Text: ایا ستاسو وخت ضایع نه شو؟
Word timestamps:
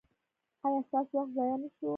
ایا 0.65 0.79
ستاسو 0.87 1.13
وخت 1.17 1.31
ضایع 1.37 1.55
نه 1.61 1.67
شو؟ 1.75 1.87